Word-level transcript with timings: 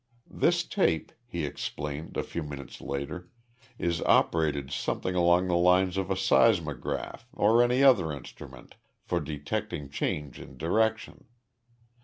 "This 0.31 0.63
tape," 0.63 1.11
he 1.27 1.45
explained, 1.45 2.17
a 2.17 2.23
few 2.23 2.41
minutes 2.41 2.81
later, 2.81 3.29
"is 3.77 4.01
operated 4.01 4.71
something 4.71 5.13
along 5.13 5.47
the 5.47 5.55
lines 5.55 5.95
of 5.95 6.09
a 6.09 6.15
seismograph 6.17 7.29
or 7.33 7.61
any 7.61 7.83
other 7.83 8.11
instrument 8.11 8.77
for 9.03 9.19
detecting 9.19 9.89
change 9.91 10.39
in 10.39 10.57
direction. 10.57 11.25